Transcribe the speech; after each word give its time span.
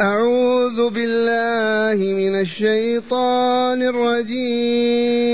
أعوذ 0.00 0.90
بالله 0.90 1.96
من 2.12 2.40
الشيطان 2.40 3.82
الرجيم. 3.82 5.24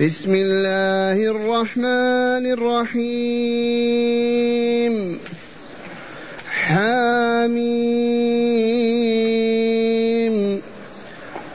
بسم 0.00 0.34
الله 0.34 1.26
الرحمن 1.30 2.44
الرحيم. 2.58 3.98
حاميم 6.50 7.78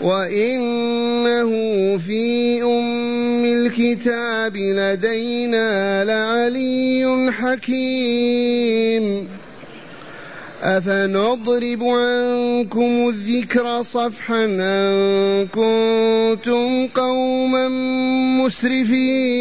وإنه 0.00 1.50
في 1.96 2.62
أم 2.62 3.44
الكتاب 3.44 4.56
لدينا 4.56 6.04
لعلي 6.04 7.32
حكيم. 7.32 9.28
أفنضرب 10.62 11.84
عنكم 11.84 13.08
الذكر 13.08 13.82
صفحا 13.82 14.44
أن 14.44 15.46
كنتم 15.46 16.86
قوما 16.86 17.68
مسرفين. 18.44 19.40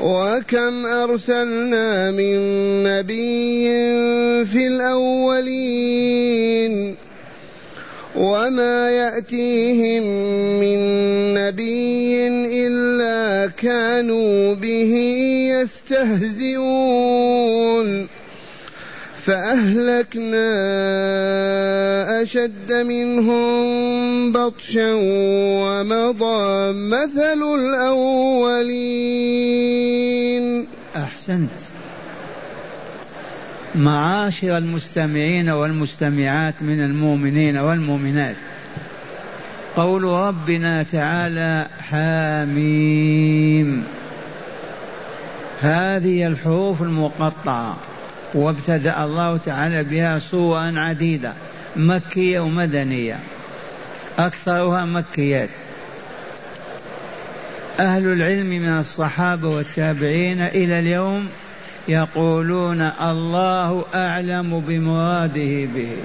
وكم 0.00 0.86
أرسلنا 0.86 2.10
من 2.10 2.36
نبي 2.82 3.64
في 4.44 4.66
الأولين 4.66 6.40
وما 8.16 8.90
يأتيهم 8.90 10.02
من 10.60 10.78
نبي 11.34 12.28
إلا 12.66 13.50
كانوا 13.56 14.54
به 14.54 14.94
يستهزئون. 15.60 16.90
فأهلكنا 19.30 20.42
أشد 22.22 22.72
منهم 22.72 24.32
بطشا 24.32 24.92
ومضى 25.62 26.72
مثل 26.72 27.42
الأولين. 27.54 28.66
أحسنت. 30.96 31.50
معاشر 33.74 34.58
المستمعين 34.58 35.48
والمستمعات 35.48 36.54
من 36.60 36.84
المؤمنين 36.84 37.56
والمؤمنات. 37.56 38.36
قول 39.76 40.04
ربنا 40.04 40.82
تعالى 40.82 41.66
حاميم. 41.90 43.84
هذه 45.60 46.26
الحروف 46.26 46.82
المقطعة. 46.82 47.76
وابتدأ 48.34 49.04
الله 49.04 49.36
تعالى 49.36 49.84
بها 49.84 50.18
صورا 50.18 50.72
عديده 50.76 51.32
مكية 51.76 52.40
ومدنية. 52.40 53.18
أكثرها 54.18 54.84
مكيات. 54.84 55.48
أهل 57.80 58.06
العلم 58.06 58.46
من 58.46 58.68
الصحابة 58.68 59.48
والتابعين 59.48 60.40
إلى 60.40 60.78
اليوم 60.78 61.28
يقولون 61.88 62.80
الله 63.02 63.84
أعلم 63.94 64.60
بمراده 64.68 65.66
به. 65.74 65.96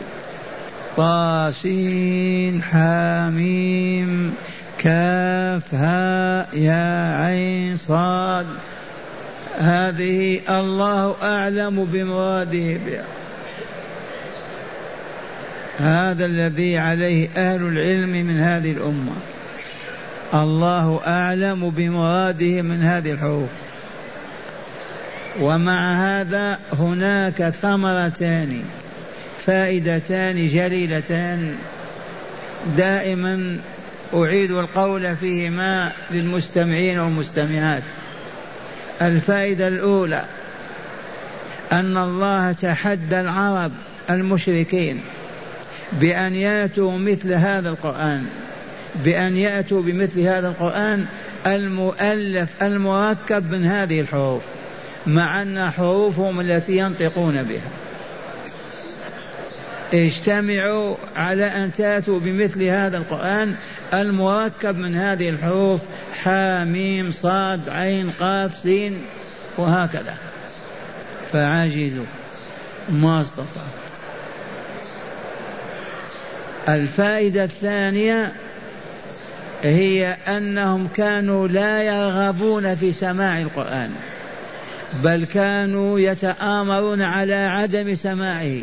طاسين 0.98 2.64
حاميم 2.64 4.34
كاف 4.78 5.74
ها 5.74 6.48
يا 6.54 7.18
عين 7.26 7.78
صاد. 7.78 8.46
هذه 9.58 10.42
الله 10.50 11.16
أعلم 11.24 11.86
بمراده 11.86 12.78
بها. 12.86 13.06
هذا 15.80 16.26
الذي 16.26 16.78
عليه 16.78 17.30
أهل 17.38 17.64
العلم 17.64 18.10
من 18.10 18.40
هذه 18.40 18.72
الأمة. 18.72 19.14
الله 20.34 21.02
أعلم 21.08 21.70
بمراده 21.70 22.62
من 22.62 22.84
هذه 22.84 23.12
الحروف. 23.12 23.50
ومع 25.40 25.94
هذا 25.94 26.60
هناك 26.74 27.50
ثمرتان 27.50 28.62
فائدتان 29.46 30.48
جليلتان. 30.48 31.56
دائما 32.78 33.58
أعيد 34.14 34.52
القول 34.52 35.16
فيهما 35.16 35.92
للمستمعين 36.12 37.00
والمستمعات. 37.00 37.84
الفائدة 39.02 39.68
الأولى 39.68 40.26
أن 41.72 41.98
الله 41.98 42.52
تحدى 42.52 43.20
العرب 43.20 43.72
المشركين 44.10 45.02
بأن 45.92 46.34
يأتوا 46.36 46.98
مثل 46.98 47.34
هذا 47.34 47.70
القرآن 47.70 48.26
بأن 49.04 49.38
يأتوا 49.38 49.82
بمثل 49.82 50.20
هذا 50.20 50.48
القرآن 50.48 51.06
المؤلف 51.48 52.50
المركب 52.64 53.52
من 53.52 53.66
هذه 53.66 54.02
الحروف 54.02 54.42
مع 55.08 55.42
أن 55.42 55.72
حروفهم 55.72 56.40
التي 56.40 56.78
ينطقون 56.78 57.44
بها. 57.44 57.85
اجتمعوا 59.96 60.96
على 61.16 61.46
أن 61.46 61.74
تأتوا 61.74 62.20
بمثل 62.20 62.64
هذا 62.64 62.98
القرآن 62.98 63.56
المركب 63.94 64.78
من 64.78 64.96
هذه 64.96 65.30
الحروف 65.30 65.82
حاميم 66.24 67.12
صاد 67.12 67.70
عين 67.70 68.12
قاف 68.20 68.58
سين 68.58 69.02
وهكذا. 69.58 70.14
فعجزوا 71.34 72.06
ما 72.90 73.22
استطاعوا. 73.22 73.70
الفائدة 76.70 77.44
الثانية 77.44 78.32
هي 79.64 80.18
أنهم 80.28 80.88
كانوا 80.88 81.48
لا 81.48 81.84
يرغبون 81.84 82.76
في 82.76 82.92
سماع 82.92 83.40
القرآن 83.40 83.92
بل 85.04 85.26
كانوا 85.26 86.00
يتآمرون 86.00 87.02
على 87.02 87.36
عدم 87.36 87.96
سماعه. 87.96 88.62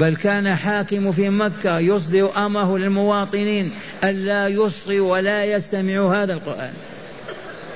بل 0.00 0.16
كان 0.16 0.54
حاكم 0.54 1.12
في 1.12 1.28
مكة 1.28 1.78
يصدر 1.78 2.46
أمره 2.46 2.78
للمواطنين 2.78 3.72
ألا 4.04 4.48
يصغوا 4.48 5.12
ولا 5.12 5.44
يستمعوا 5.44 6.14
هذا 6.14 6.32
القرآن. 6.32 6.72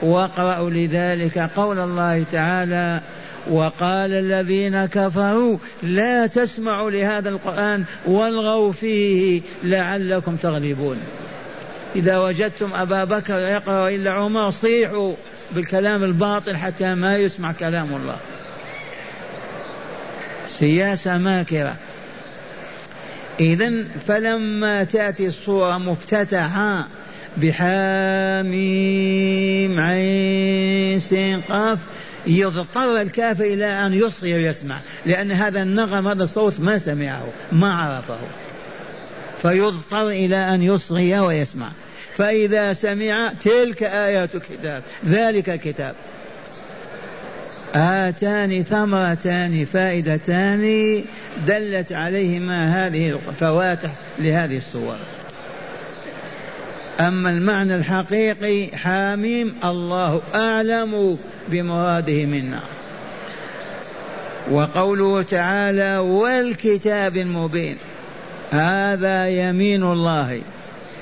واقرأوا 0.03 0.71
لذلك 0.71 1.39
قول 1.57 1.79
الله 1.79 2.25
تعالى 2.33 3.01
وقال 3.51 4.13
الذين 4.13 4.87
كفروا 4.87 5.59
لا 5.83 6.27
تسمعوا 6.27 6.91
لهذا 6.91 7.29
القرآن 7.29 7.85
والغوا 8.07 8.73
فيه 8.73 9.41
لعلكم 9.65 10.37
تغلبون. 10.37 10.97
إذا 11.97 12.19
وجدتم 12.19 12.71
أبا 12.75 13.05
بكر 13.05 13.39
يقرأ 13.39 13.89
إلا 13.89 14.11
عمر 14.11 14.51
صيحوا 14.51 15.15
بالكلام 15.53 16.05
الباطل 16.05 16.57
حتى 16.57 16.95
ما 16.95 17.17
يسمع 17.17 17.53
كلام 17.53 17.95
الله. 17.95 18.17
سياسة 20.49 21.19
ماكرة. 21.19 21.77
إذا 23.41 23.85
فلما 24.07 24.85
تأتي 24.85 25.27
الصورة 25.27 25.79
مفتتحة 25.79 26.89
بحاميم 27.37 28.51
عين 29.81 31.01
سين 31.01 31.41
قاف 31.41 31.79
يضطر 32.27 33.01
الكافر 33.01 33.45
إلى 33.45 33.67
أن 33.67 33.93
يصغي 33.93 34.35
ويسمع 34.35 34.77
لأن 35.07 35.33
هذا 35.33 35.63
النغم 35.63 36.09
هذا 36.09 36.25
الصوت 36.25 36.61
ما 36.61 36.79
سمعه 36.79 37.25
ما 37.53 37.75
عرفه. 37.75 38.19
فيضطر 39.43 40.09
إلى 40.09 40.37
أن 40.37 40.63
يصغي 40.63 41.19
ويسمع. 41.19 41.73
فإذا 42.17 42.73
سمع 42.73 43.33
تلك 43.45 43.83
آيات 43.83 44.35
الكتاب 44.35 44.83
ذلك 45.07 45.51
الكتاب. 45.51 45.95
هاتان 47.75 48.65
ثمرتان 48.65 49.65
فائدتان 49.65 51.05
دلت 51.47 51.93
عليهما 51.93 52.87
هذه 52.87 53.19
الفواتح 53.29 53.91
لهذه 54.19 54.57
الصور. 54.57 54.97
أما 57.01 57.31
المعنى 57.31 57.77
الحقيقي 57.77 58.77
حاميم 58.77 59.55
الله 59.65 60.23
أعلم 60.35 61.19
بمراده 61.49 62.27
منا. 62.27 62.61
وقوله 64.51 65.23
تعالى 65.23 65.99
والكتاب 65.99 67.17
المبين. 67.17 67.77
هذا 68.51 69.29
يمين 69.29 69.83
الله. 69.83 70.41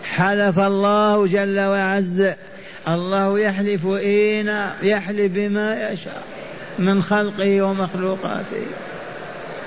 حلف 0.04 0.58
الله 0.58 1.26
جل 1.26 1.60
وعز. 1.60 2.30
الله 2.88 3.38
يحلف 3.38 3.86
إينا 3.86 4.74
يحلف 4.82 5.32
بما 5.32 5.90
يشاء. 5.90 6.35
من 6.78 7.02
خلقه 7.02 7.62
ومخلوقاته. 7.62 8.66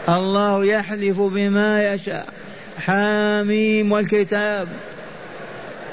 الله 0.09 0.65
يحلف 0.65 1.19
بما 1.19 1.93
يشاء. 1.93 2.27
حاميم 2.85 3.91
والكتاب 3.91 4.67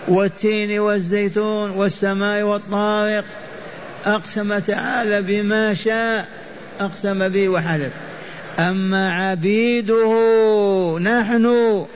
والتين 0.08 0.78
والزيتون 0.78 1.70
والسماء 1.70 2.42
والطارق. 2.42 3.24
أقسم 4.06 4.58
تعالى 4.58 5.22
بما 5.22 5.74
شاء. 5.74 6.28
أقسم 6.80 7.28
به 7.28 7.48
وحلف. 7.48 7.92
أما 8.58 9.12
عبيده 9.12 10.12
نحن 11.02 11.86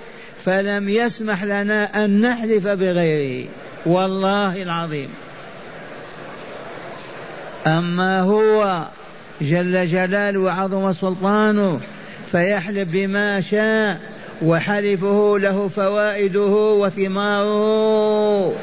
فلم 0.45 0.89
يسمح 0.89 1.45
لنا 1.45 2.05
أن 2.05 2.21
نحلف 2.21 2.67
بغيره. 2.67 3.49
والله 3.87 4.63
العظيم. 4.63 5.09
أما 7.67 8.21
هو 8.21 8.85
جل 9.41 9.87
جلاله 9.87 10.41
وعظم 10.41 10.93
سلطانه 10.93 11.81
فيحلف 12.33 12.89
بما 12.93 13.41
شاء 13.41 14.01
وحلفه 14.43 15.39
له 15.39 15.69
فوائده 15.69 16.75
وثماره. 16.81 18.55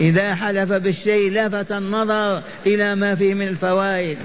إذا 0.00 0.34
حلف 0.34 0.72
بالشيء 0.72 1.30
لفت 1.30 1.72
النظر 1.72 2.42
إلى 2.66 2.94
ما 2.94 3.14
فيه 3.14 3.34
من 3.34 3.48
الفوائد. 3.48 4.18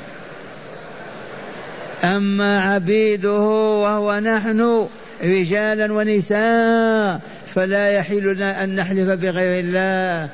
أما 2.04 2.62
عبيده 2.62 3.40
وهو 3.84 4.20
نحن 4.20 4.88
رجالا 5.24 5.94
ونساء 5.94 7.20
فلا 7.56 7.92
يحل 7.92 8.36
لنا 8.36 8.64
أن 8.64 8.76
نحلف 8.76 9.10
بغير 9.10 9.60
الله. 9.60 10.30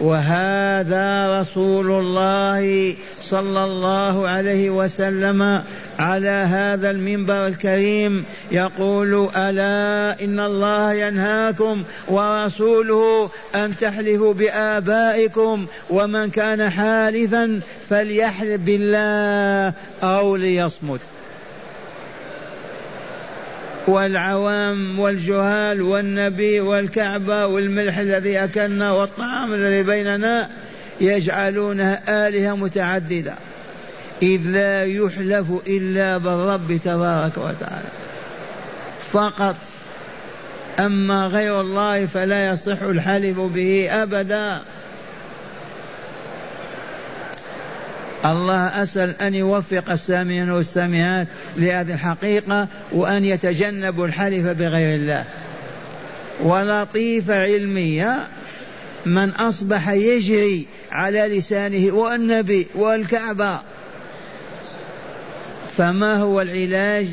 وهذا 0.00 1.40
رسول 1.40 1.90
الله 1.90 2.94
صلى 3.22 3.64
الله 3.64 4.28
عليه 4.28 4.70
وسلم 4.70 5.62
على 5.98 6.30
هذا 6.30 6.90
المنبر 6.90 7.46
الكريم 7.46 8.24
يقول 8.52 9.28
ألا 9.36 10.24
إن 10.24 10.40
الله 10.40 10.92
ينهاكم 10.92 11.82
ورسوله 12.08 13.30
أن 13.54 13.76
تحلفوا 13.76 14.34
بآبائكم 14.34 15.66
ومن 15.90 16.30
كان 16.30 16.70
حالفا 16.70 17.60
فليحلف 17.88 18.60
بالله 18.60 19.72
أو 20.02 20.36
ليصمت. 20.36 21.00
والعوام 23.90 24.98
والجهال 24.98 25.82
والنبي 25.82 26.60
والكعبة 26.60 27.46
والملح 27.46 27.98
الذي 27.98 28.44
أكلنا 28.44 28.92
والطعام 28.92 29.54
الذي 29.54 29.82
بيننا 29.82 30.48
يجعلونها 31.00 32.28
آلهة 32.28 32.56
متعددة. 32.56 33.34
إذ 34.22 34.40
لا 34.44 34.84
يحلف 34.84 35.46
إلا 35.66 36.18
بالرب 36.18 36.80
تبارك 36.84 37.36
وتعالى. 37.36 37.90
فقط. 39.12 39.56
أما 40.78 41.26
غير 41.26 41.60
الله 41.60 42.06
فلا 42.06 42.52
يصح 42.52 42.82
الحلف 42.82 43.40
به 43.40 43.88
أبدا. 44.02 44.60
الله 48.24 48.82
أسأل 48.82 49.22
أن 49.22 49.34
يوفق 49.34 49.90
السامعين 49.90 50.50
والسامعات 50.50 51.26
لهذه 51.56 51.94
الحقيقة 51.94 52.68
وأن 52.92 53.24
يتجنبوا 53.24 54.06
الحلف 54.06 54.46
بغير 54.46 54.94
الله. 54.94 55.24
ولطيفة 56.42 57.34
علمية 57.34 58.18
من 59.06 59.30
أصبح 59.30 59.88
يجري 59.88 60.66
على 60.92 61.38
لسانه 61.38 61.94
والنبي 61.94 62.66
والكعبة. 62.74 63.58
فما 65.76 66.16
هو 66.16 66.40
العلاج؟ 66.40 67.06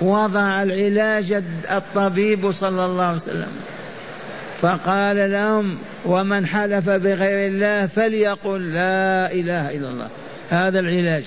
وضع 0.00 0.62
العلاج 0.62 1.42
الطبيب 1.70 2.52
صلى 2.52 2.84
الله 2.84 3.04
عليه 3.04 3.16
وسلم. 3.16 3.52
فقال 4.62 5.32
لهم 5.32 5.76
ومن 6.04 6.46
حلف 6.46 6.90
بغير 6.90 7.48
الله 7.48 7.86
فليقل 7.86 8.74
لا 8.74 9.32
إله 9.32 9.74
إلا 9.76 9.88
الله. 9.88 10.08
هذا 10.50 10.80
العلاج. 10.80 11.24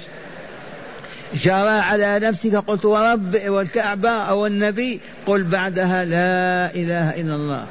جرى 1.33 1.79
على 1.79 2.19
نفسك 2.19 2.55
قلت 2.55 2.85
ورب 2.85 3.41
والكعبة 3.47 4.09
أو 4.09 4.45
النبي 4.45 4.99
قل 5.25 5.43
بعدها 5.43 6.05
لا 6.05 6.75
إله 6.75 7.09
إلا 7.09 7.35
الله. 7.35 7.65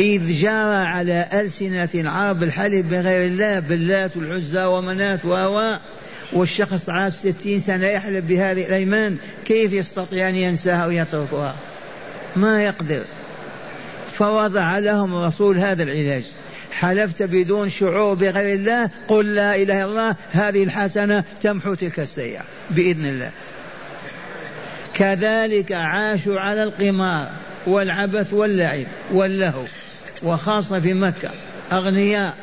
إذ 0.00 0.32
جرى 0.40 0.86
على 0.86 1.26
ألسنة 1.32 1.88
العرب 1.94 2.42
الحلف 2.42 2.86
بغير 2.86 3.26
الله 3.26 3.58
باللات 3.58 4.16
والعزى 4.16 4.64
ومنات 4.64 5.24
و 5.24 5.76
والشخص 6.32 6.88
عاش 6.88 7.12
ستين 7.12 7.60
سنة 7.60 7.86
يحلف 7.86 8.24
بهذه 8.24 8.66
الأيمان 8.66 9.16
كيف 9.44 9.72
يستطيع 9.72 10.28
أن 10.28 10.34
ينساها 10.34 10.86
ويتركها؟ 10.86 11.54
ما 12.36 12.64
يقدر. 12.64 13.04
فوضع 14.12 14.78
لهم 14.78 15.14
الرسول 15.14 15.58
هذا 15.58 15.82
العلاج. 15.82 16.24
حلفت 16.72 17.22
بدون 17.22 17.70
شعور 17.70 18.14
بغير 18.14 18.54
الله 18.54 18.90
قل 19.08 19.34
لا 19.34 19.56
إله 19.56 19.62
إلا 19.62 19.84
الله 19.84 20.16
هذه 20.30 20.64
الحسنة 20.64 21.24
تمحو 21.42 21.74
تلك 21.74 22.00
السيئة 22.00 22.42
بإذن 22.70 23.06
الله. 23.06 23.30
كذلك 24.94 25.72
عاشوا 25.72 26.40
على 26.40 26.62
القمار 26.62 27.30
والعبث 27.66 28.32
واللعب 28.32 28.86
واللهو 29.12 29.64
وخاصة 30.22 30.80
في 30.80 30.94
مكة 30.94 31.30
أغنياء. 31.72 32.34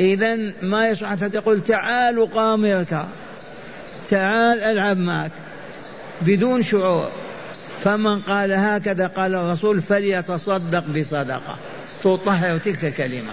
اذا 0.00 0.38
ما 0.62 0.88
يصح 0.88 1.10
حتى 1.10 1.28
تقول 1.28 1.64
تعال 1.64 2.34
قامرك 2.34 3.06
تعال 4.08 4.60
ألعب 4.60 4.98
معك 4.98 5.32
بدون 6.22 6.62
شعور. 6.62 7.10
فمن 7.80 8.20
قال 8.20 8.52
هكذا 8.52 9.06
قال 9.06 9.34
الرسول 9.34 9.82
فليتصدق 9.82 10.84
بصدقة. 10.86 11.58
تطهر 12.04 12.58
تلك 12.58 12.84
الكلمة. 12.84 13.32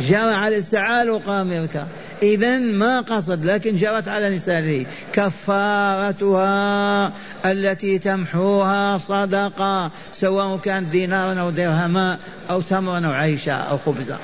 جرى 0.00 0.34
على 0.34 0.56
السعال 0.56 1.10
وقامرك 1.10 1.86
إذا 2.22 2.58
ما 2.58 3.00
قصد 3.00 3.44
لكن 3.44 3.76
جرت 3.76 4.08
على 4.08 4.28
لسانه. 4.28 4.86
كفارتها 5.12 7.12
التي 7.44 7.98
تمحوها 7.98 8.98
صدقة 8.98 9.90
سواء 10.12 10.56
كان 10.56 10.90
دينارا 10.90 11.40
أو 11.40 11.50
درهما 11.50 12.18
أو 12.50 12.60
تمرا 12.60 13.06
أو 13.06 13.12
عيشا 13.12 13.52
أو 13.52 13.78
خبزا. 13.78 14.18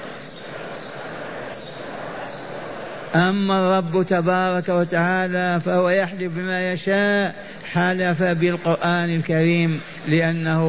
أما 3.15 3.59
الرب 3.59 4.07
تبارك 4.07 4.69
وتعالى 4.69 5.61
فهو 5.65 5.91
يحلف 5.91 6.33
بما 6.33 6.73
يشاء 6.73 7.35
حلف 7.73 8.23
بالقرآن 8.23 9.17
الكريم 9.17 9.81
لأنه 10.09 10.63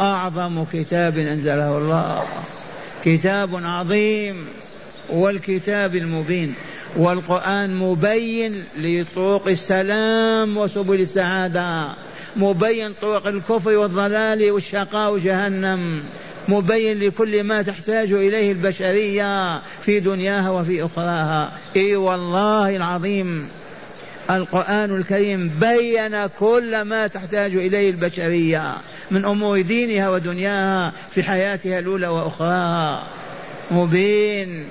أعظم 0.00 0.64
كتاب 0.72 1.18
أنزله 1.18 1.78
الله. 1.78 2.24
كتاب 3.04 3.64
عظيم 3.64 4.46
والكتاب 5.10 5.96
المبين. 5.96 6.54
والقرآن 6.96 7.76
مبين 7.76 8.64
لطرق 8.78 9.48
السلام 9.48 10.56
وسبل 10.56 11.00
السعادة. 11.00 11.88
مبين 12.36 12.92
طرق 13.02 13.26
الكفر 13.26 13.76
والضلال 13.76 14.50
والشقاء 14.50 15.12
وجهنم. 15.12 16.02
مبين 16.48 17.00
لكل 17.00 17.42
ما 17.42 17.62
تحتاج 17.62 18.12
إليه 18.12 18.52
البشرية 18.52 19.60
في 19.82 20.00
دنياها 20.00 20.50
وفي 20.50 20.84
أخراها. 20.84 21.52
إي 21.76 21.96
والله 21.96 22.76
العظيم. 22.76 23.48
القرآن 24.36 24.96
الكريم 24.96 25.48
بين 25.60 26.26
كل 26.26 26.82
ما 26.82 27.06
تحتاج 27.06 27.54
إليه 27.54 27.90
البشرية 27.90 28.72
من 29.10 29.24
أمور 29.24 29.60
دينها 29.60 30.08
ودنياها 30.08 30.92
في 31.10 31.22
حياتها 31.22 31.78
الأولى 31.78 32.06
وأخراها 32.06 33.02
مبين. 33.70 34.64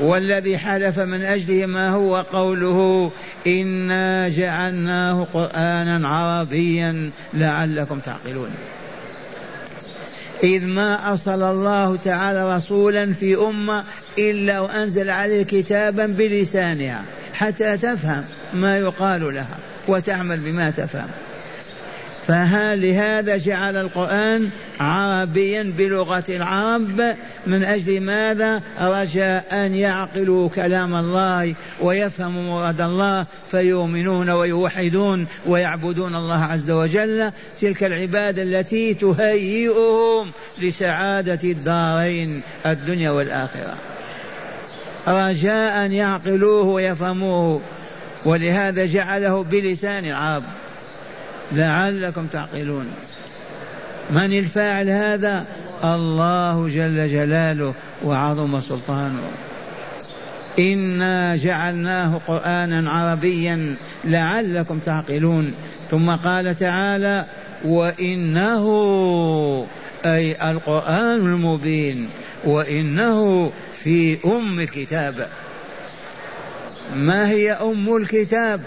والذي 0.00 0.58
حلف 0.58 0.98
من 0.98 1.22
أجله 1.22 1.66
ما 1.66 1.90
هو 1.90 2.16
قوله 2.32 3.10
إنا 3.46 4.28
جعلناه 4.28 5.26
قرآنا 5.32 6.08
عربيا 6.08 7.10
لعلكم 7.34 7.98
تعقلون. 7.98 8.50
إذ 10.42 10.66
ما 10.66 11.10
أرسل 11.10 11.42
الله 11.42 11.96
تعالى 11.96 12.56
رسولا 12.56 13.12
في 13.12 13.36
أمة 13.36 13.84
إلا 14.18 14.60
وأنزل 14.60 15.10
عليه 15.10 15.42
كتابا 15.42 16.06
بلسانها 16.06 17.02
حتى 17.34 17.76
تفهم 17.76 18.24
ما 18.54 18.78
يقال 18.78 19.34
لها 19.34 19.58
وتعمل 19.88 20.40
بما 20.40 20.70
تفهم. 20.70 21.08
فهل 22.26 22.82
لهذا 22.82 23.36
جعل 23.36 23.76
القرآن 23.76 24.50
عربيا 24.80 25.72
بلغة 25.78 26.24
العرب؟ 26.28 27.16
من 27.46 27.64
أجل 27.64 28.00
ماذا؟ 28.00 28.62
رجاء 28.80 29.46
أن 29.52 29.74
يعقلوا 29.74 30.48
كلام 30.48 30.94
الله 30.94 31.54
ويفهموا 31.80 32.42
مراد 32.42 32.80
الله 32.80 33.26
فيؤمنون 33.50 34.30
ويوحدون 34.30 35.26
ويعبدون 35.46 36.14
الله 36.14 36.44
عز 36.44 36.70
وجل. 36.70 37.32
تلك 37.60 37.84
العبادة 37.84 38.42
التي 38.42 38.94
تهيئهم 38.94 40.30
لسعادة 40.62 41.38
الدارين 41.44 42.40
الدنيا 42.66 43.10
والآخرة. 43.10 43.74
رجاء 45.08 45.90
يعقلوه 45.90 46.64
ويفهموه 46.64 47.60
ولهذا 48.24 48.86
جعله 48.86 49.42
بلسان 49.42 50.04
العرب. 50.04 50.42
لعلكم 51.54 52.26
تعقلون. 52.26 52.86
من 54.10 54.38
الفاعل 54.38 54.88
هذا؟ 54.88 55.44
الله 55.84 56.68
جل 56.68 57.08
جلاله 57.08 57.74
وعظم 58.04 58.60
سلطانه. 58.60 59.22
إنا 60.58 61.36
جعلناه 61.36 62.20
قرآنا 62.26 62.90
عربيا 62.90 63.76
لعلكم 64.04 64.78
تعقلون. 64.78 65.54
ثم 65.90 66.10
قال 66.10 66.58
تعالى 66.58 67.26
وإنه 67.64 68.66
أي 70.06 70.50
القرآن 70.50 71.18
المبين 71.18 72.08
وإنه 72.44 73.50
في 73.72 74.18
أم 74.24 74.60
الكتاب. 74.60 75.28
ما 76.96 77.28
هي 77.28 77.52
أم 77.52 77.96
الكتاب؟ 77.96 78.60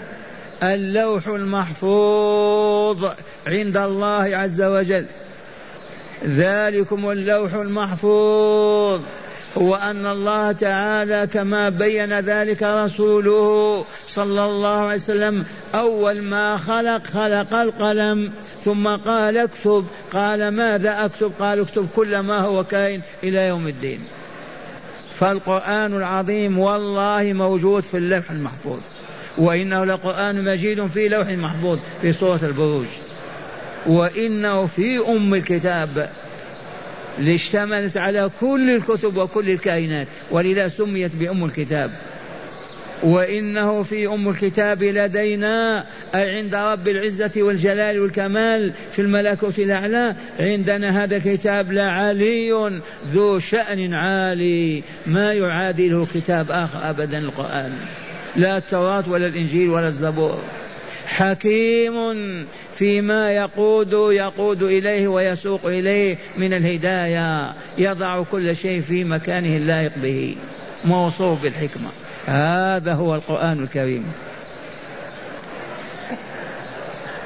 اللوح 0.62 1.28
المحفوظ 1.28 3.04
عند 3.46 3.76
الله 3.76 4.36
عز 4.36 4.62
وجل. 4.62 5.06
ذلكم 6.26 7.10
اللوح 7.10 7.54
المحفوظ. 7.54 9.00
هو 9.58 9.74
أن 9.74 10.06
الله 10.06 10.52
تعالى 10.52 11.28
كما 11.32 11.68
بين 11.68 12.20
ذلك 12.20 12.62
رسوله 12.62 13.84
صلى 14.08 14.44
الله 14.44 14.76
عليه 14.76 14.94
وسلم 14.94 15.44
أول 15.74 16.22
ما 16.22 16.56
خلق 16.56 17.06
خلق 17.06 17.54
القلم 17.54 18.32
ثم 18.64 18.88
قال 18.88 19.38
اكتب. 19.38 19.86
قال 20.12 20.48
ماذا 20.48 21.04
أكتب؟ 21.04 21.32
قال 21.40 21.60
اكتب 21.60 21.88
كل 21.96 22.18
ما 22.18 22.38
هو 22.38 22.64
كائن 22.64 23.00
إلى 23.24 23.48
يوم 23.48 23.68
الدين. 23.68 24.00
فالقرآن 25.18 25.94
العظيم 25.96 26.58
والله 26.58 27.32
موجود 27.32 27.82
في 27.82 27.96
اللوح 27.96 28.30
المحفوظ. 28.30 28.80
وإنه 29.38 29.84
لقرآن 29.84 30.44
مجيد 30.44 30.86
في 30.86 31.08
لوح 31.08 31.28
محفوظ 31.28 31.78
في 32.02 32.12
سورة 32.12 32.40
البروج. 32.42 32.86
وإنه 33.86 34.66
في 34.66 34.98
أم 34.98 35.34
الكتاب 35.34 36.10
لاشتملت 37.18 37.96
على 37.96 38.30
كل 38.40 38.70
الكتب 38.70 39.16
وكل 39.16 39.50
الكائنات 39.50 40.06
ولذا 40.30 40.68
سميت 40.68 41.16
بأم 41.16 41.44
الكتاب. 41.44 41.90
وإنه 43.02 43.82
في 43.82 44.06
أم 44.06 44.28
الكتاب 44.28 44.82
لدينا 44.82 45.84
أي 46.14 46.36
عند 46.36 46.54
رب 46.54 46.88
العزة 46.88 47.42
والجلال 47.42 48.00
والكمال 48.00 48.72
في 48.92 49.02
الملكوت 49.02 49.58
الأعلى 49.58 50.14
عندنا 50.40 51.04
هذا 51.04 51.16
الكتاب 51.16 51.72
لعلي 51.72 52.80
ذو 53.12 53.38
شأن 53.38 53.94
عالي 53.94 54.82
ما 55.06 55.32
يعادله 55.32 56.06
كتاب 56.14 56.50
آخر 56.50 56.90
أبدا 56.90 57.18
القرآن. 57.18 57.72
لا 58.36 58.56
التوراة 58.56 59.04
ولا 59.08 59.26
الإنجيل 59.26 59.68
ولا 59.68 59.88
الزبور. 59.88 60.42
حكيم 61.06 61.94
فيما 62.74 63.32
يقود 63.32 63.92
يقود 63.92 64.62
إليه 64.62 65.08
ويسوق 65.08 65.66
إليه 65.66 66.18
من 66.36 66.54
الهداية. 66.54 67.52
يضع 67.78 68.22
كل 68.22 68.56
شيء 68.56 68.82
في 68.82 69.04
مكانه 69.04 69.56
اللائق 69.56 69.92
به. 69.96 70.36
موصوف 70.84 71.42
بالحكمة. 71.42 71.88
هذا 72.26 72.92
هو 72.94 73.14
القرآن 73.14 73.62
الكريم. 73.62 74.04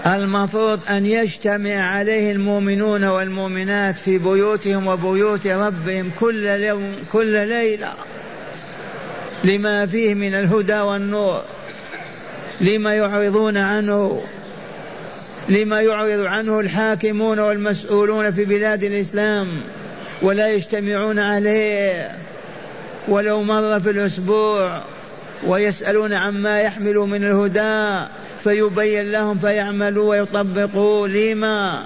المفروض 0.07 0.81
أن 0.91 1.07
يجتمع 1.07 1.75
عليه 1.75 2.33
المؤمنون 2.33 3.05
والمؤمنات 3.05 3.97
في 3.97 4.19
بيوتهم 4.19 4.87
وبيوت 4.87 5.47
ربهم 5.47 6.11
كل 6.21 6.45
يوم 6.45 6.93
كل 7.13 7.49
ليلة. 7.49 7.95
لما 9.45 9.87
فيه 9.87 10.15
من 10.15 10.35
الهدى 10.35 10.81
والنور 10.81 11.43
لما 12.61 12.95
يعرضون 12.95 13.57
عنه 13.57 14.23
لما 15.49 15.81
يعرض 15.81 16.25
عنه 16.25 16.61
الحاكمون 16.61 17.39
والمسؤولون 17.39 18.31
في 18.31 18.45
بلاد 18.45 18.85
الإسلام 18.85 19.47
ولا 20.23 20.53
يجتمعون 20.53 21.19
عليه 21.19 22.11
ولو 23.09 23.43
مرة 23.43 23.79
في 23.79 23.91
الأسبوع 23.91 24.83
ويسألون 25.47 26.13
عما 26.13 26.61
يحمل 26.61 26.95
من 26.95 27.25
الهدى 27.25 28.07
فيبين 28.45 29.11
لهم 29.11 29.39
فيعملوا 29.39 30.11
ويطبقوا. 30.11 31.09
لما؟ 31.09 31.83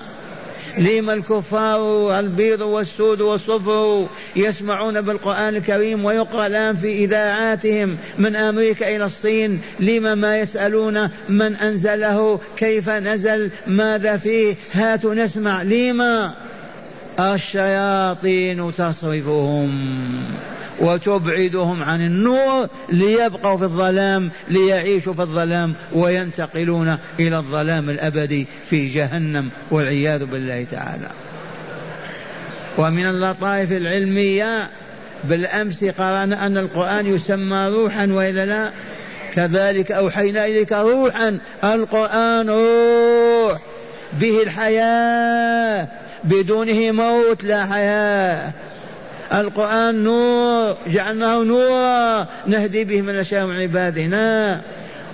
لما 0.79 1.13
الكفار 1.13 2.19
البيض 2.19 2.61
والسود 2.61 3.21
والصفر 3.21 4.07
يسمعون 4.37 5.01
بالقرآن 5.01 5.57
الكريم 5.57 6.05
ويقرأ 6.05 6.47
الآن 6.47 6.77
في 6.77 7.05
إذاعاتهم 7.05 7.97
من 8.19 8.37
أمريكا 8.37 8.97
إلى 8.97 9.05
الصين 9.05 9.61
لما 9.81 10.15
ما 10.15 10.39
يسألون 10.39 11.09
من 11.29 11.57
أنزله 11.57 12.41
كيف 12.57 12.89
نزل 12.89 13.51
ماذا 13.67 14.17
فيه 14.17 14.55
هاتوا 14.73 15.15
نسمع. 15.15 15.63
لما؟ 15.63 16.35
الشياطين 17.21 18.73
تصرفهم. 18.79 19.71
وتبعدهم 20.81 21.83
عن 21.83 22.01
النور 22.01 22.69
ليبقوا 22.89 23.57
في 23.57 23.65
الظلام 23.65 24.31
ليعيشوا 24.49 25.13
في 25.13 25.21
الظلام 25.21 25.75
وينتقلون 25.93 26.97
إلى 27.21 27.37
الظلام 27.37 27.91
الأبدي 27.91 28.47
في 28.71 28.89
جهنم 28.89 29.49
والعياذ 29.71 30.25
بالله 30.25 30.67
تعالى. 30.71 31.09
ومن 32.79 33.07
اللطائف 33.07 33.73
العلمية 33.73 34.69
بالأمس 35.25 35.85
قرأنا 35.85 36.47
أن 36.47 36.57
القرآن 36.57 37.15
يسمى 37.15 37.69
روحا 37.69 38.07
وإلا 38.07 38.47
لا؟ 38.47 38.71
كذلك 39.35 39.93
أوحينا 39.93 40.47
إليك 40.47 40.73
روحا 40.73 41.39
القرآن 41.65 42.51
روح 42.51 43.59
به 44.13 44.43
الحياة 44.43 45.89
بدونه 46.25 46.91
موت 46.91 47.45
لا 47.45 47.67
حياة. 47.67 48.53
القرآن 49.33 50.05
نور 50.05 50.77
جعلناه 50.87 51.45
نورا 51.45 52.29
نهدي 52.47 52.85
به 52.85 53.03
من 53.03 53.17
نشاء 53.17 53.47
من 53.47 53.57
عبادنا. 53.57 54.61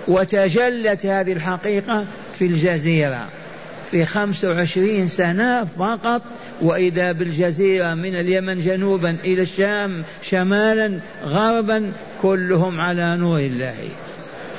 وتجلت 0.09 1.07
هذه 1.07 1.33
الحقيقة 1.33 2.05
في 2.39 2.47
الجزيرة. 2.47 3.29
في 3.91 4.07
خمس 4.07 4.45
وعشرين 4.45 5.09
سنة 5.09 5.65
فقط 5.65 6.23
وإذا 6.61 7.13
بالجزيرة 7.13 7.95
من 7.95 8.15
اليمن 8.15 8.61
جنوبا 8.61 9.17
إلى 9.25 9.43
الشام 9.43 10.03
شمالا 10.23 11.01
غربا 11.25 11.93
كلهم 12.23 12.81
على 12.81 13.17
نور 13.17 13.39
الله. 13.39 13.75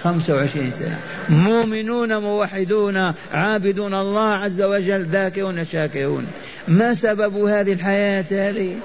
خمسة 0.03 0.35
وعشرين 0.35 0.71
سنة. 0.71 0.97
مؤمنون 1.29 2.17
موحدون 2.17 3.13
عابدون 3.33 3.93
الله 3.93 4.29
عز 4.29 4.61
وجل 4.61 5.03
ذاكرون 5.03 5.65
شاكرون. 5.65 6.27
ما 6.67 6.93
سبب 6.93 7.45
هذه 7.45 7.73
الحياة 7.73 8.25
هذه؟ 8.31 8.75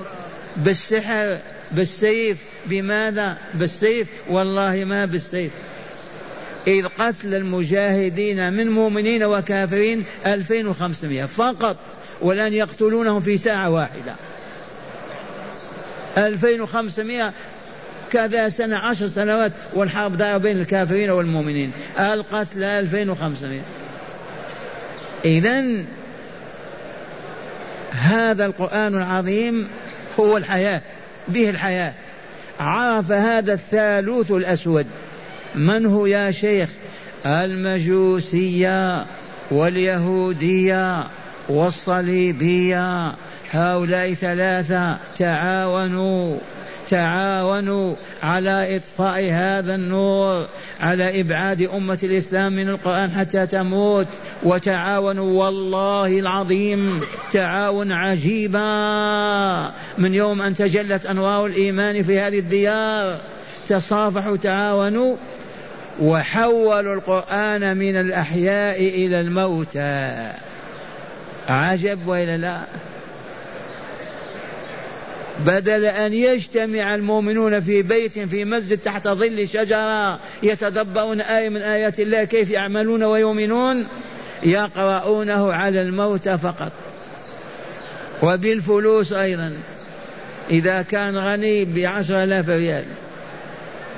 بالسحر 0.56 1.38
بالسيف. 1.72 2.38
بماذا؟ 2.66 3.36
بالسيف. 3.54 4.08
والله 4.28 4.84
ما 4.84 5.04
بالسيف. 5.04 5.50
إذ 6.66 6.86
قتل 6.86 7.34
المجاهدين 7.34 8.52
من 8.52 8.70
مؤمنين 8.70 9.24
وكافرين 9.24 10.04
2500 10.26 11.26
فقط 11.26 11.76
ولن 12.20 12.52
يقتلونهم 12.52 13.20
في 13.20 13.38
ساعة 13.38 13.70
واحدة. 13.70 14.14
2500 16.18 17.32
كذا 18.12 18.48
سنة 18.48 18.76
عشر 18.76 19.06
سنوات 19.06 19.52
والحرب 19.74 20.16
دار 20.16 20.38
بين 20.38 20.60
الكافرين 20.60 21.10
والمؤمنين. 21.10 21.72
القتل 21.98 22.64
2500 22.64 23.60
إذا 25.24 25.64
هذا 27.90 28.46
القرآن 28.46 28.94
العظيم 28.94 29.68
هو 30.20 30.36
الحياة 30.36 30.80
به 31.28 31.50
الحياة. 31.50 31.92
عرف 32.60 33.12
هذا 33.12 33.52
الثالوث 33.52 34.30
الأسود. 34.30 34.86
من 35.54 35.86
هو 35.86 36.06
يا 36.06 36.30
شيخ؟ 36.30 36.68
المجوسية 37.26 39.06
واليهودية 39.50 41.04
والصليبية. 41.48 43.12
هؤلاء 43.50 44.14
ثلاثة 44.14 44.96
تعاونوا. 45.18 46.38
تعاونوا 46.88 47.94
على 48.22 48.76
إطفاء 48.76 49.22
هذا 49.30 49.74
النور 49.74 50.46
على 50.80 51.20
إبعاد 51.20 51.62
أمة 51.62 51.98
الإسلام 52.02 52.52
من 52.52 52.68
القرآن 52.68 53.10
حتى 53.10 53.46
تموت. 53.46 54.06
وتعاونوا 54.42 55.44
والله 55.44 56.18
العظيم 56.18 57.00
تعاون 57.32 57.92
عجيبا. 57.92 59.70
من 59.98 60.14
يوم 60.14 60.42
أن 60.42 60.54
تجلت 60.54 61.06
أنوار 61.06 61.46
الإيمان 61.46 62.02
في 62.02 62.20
هذه 62.20 62.38
الديار 62.38 63.16
تصافحوا 63.68 64.36
تعاونوا 64.36 65.16
وحولوا 66.00 66.94
القرآن 66.94 67.76
من 67.76 67.96
الأحياء 67.96 68.80
إلى 68.80 69.20
الموتى. 69.20 70.32
عجب 71.48 72.06
وإلا 72.06 72.36
لا؟ 72.36 72.60
بدل 75.44 75.84
أن 75.84 76.12
يجتمع 76.12 76.94
المؤمنون 76.94 77.60
في 77.60 77.82
بيت 77.82 78.18
في 78.18 78.44
مسجد 78.44 78.78
تحت 78.78 79.08
ظل 79.08 79.48
شجرة 79.48 80.18
يتدبرون 80.42 81.20
آية 81.20 81.48
من 81.48 81.62
آيات 81.62 82.00
الله 82.00 82.24
كيف 82.24 82.50
يعملون 82.50 83.02
ويؤمنون؟ 83.02 83.86
يقرؤونه 84.42 85.52
على 85.52 85.82
الموتى 85.82 86.38
فقط. 86.38 86.72
وبالفلوس 88.22 89.12
أيضا. 89.12 89.52
إذا 90.50 90.82
كان 90.82 91.16
غني 91.16 91.64
بعشر 91.64 92.22
آلاف 92.22 92.48
ريال 92.48 92.84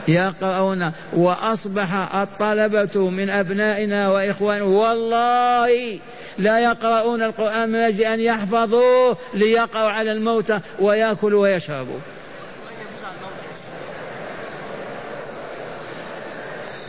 يقرؤون. 0.08 0.92
وأصبح 1.12 2.14
الطلبة 2.14 3.10
من 3.10 3.30
أبنائنا 3.30 4.10
وإخواننا. 4.10 4.64
والله 4.64 5.98
لا 6.38 6.58
يقرؤون 6.58 7.22
القرآن 7.22 7.68
من 7.68 7.78
أجل 7.78 8.02
أن 8.02 8.20
يحفظوه 8.20 9.16
ليقرأوا 9.34 9.90
على 9.90 10.12
الموتى 10.12 10.60
ويأكلوا 10.80 11.42
ويشربوا. 11.42 11.98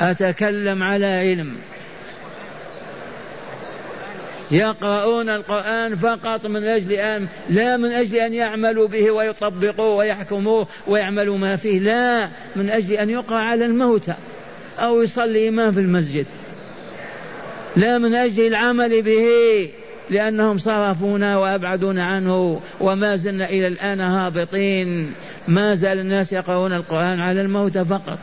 أتكلم 0.01 0.83
على 0.83 1.05
علم. 1.05 1.57
يقرؤون 4.51 5.29
القرآن 5.29 5.95
فقط 5.95 6.45
من 6.45 6.63
أجل 6.63 6.91
أن 6.91 7.27
لا 7.49 7.77
من 7.77 7.91
أجل 7.91 8.17
أن 8.17 8.33
يعملوا 8.33 8.87
به 8.87 9.11
ويطبقوه 9.11 9.95
ويحكموه 9.95 10.67
ويعملوا 10.87 11.37
ما 11.37 11.55
فيه 11.55 11.79
لا 11.79 12.29
من 12.55 12.69
أجل 12.69 12.93
أن 12.93 13.09
يقرأ 13.09 13.37
على 13.37 13.65
الموتى 13.65 14.13
أو 14.79 15.01
يصلي 15.01 15.49
إمام 15.49 15.71
في 15.71 15.79
المسجد. 15.79 16.25
لا 17.75 17.97
من 17.97 18.15
أجل 18.15 18.47
العمل 18.47 19.01
به 19.01 19.27
لأنهم 20.09 20.57
صرفونا 20.57 21.37
وأبعدونا 21.37 22.05
عنه 22.05 22.61
وما 22.79 23.15
زلنا 23.15 23.49
إلى 23.49 23.67
الآن 23.67 24.01
هابطين. 24.01 25.13
ما 25.47 25.75
زال 25.75 25.99
الناس 25.99 26.33
يقرؤون 26.33 26.73
القرآن 26.73 27.19
على 27.19 27.41
الموتى 27.41 27.85
فقط. 27.85 28.19